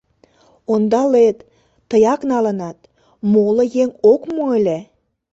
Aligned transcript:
Ондалет, 0.73 1.37
тыяк 1.89 2.21
налынат, 2.31 2.77
моло 3.31 3.63
еҥ 3.81 3.89
ок 4.11 4.21
му 4.33 4.43
ыле. 4.57 4.77